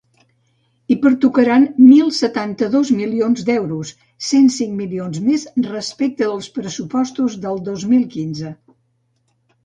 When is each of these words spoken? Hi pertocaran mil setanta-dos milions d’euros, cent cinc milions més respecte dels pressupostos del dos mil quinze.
Hi 0.93 0.95
pertocaran 1.01 1.65
mil 1.89 2.07
setanta-dos 2.19 2.91
milions 3.01 3.43
d’euros, 3.49 3.91
cent 4.27 4.47
cinc 4.55 4.73
milions 4.79 5.19
més 5.27 5.43
respecte 5.67 6.23
dels 6.31 6.47
pressupostos 6.55 7.37
del 7.45 7.61
dos 7.69 7.85
mil 7.93 8.09
quinze. 8.15 8.55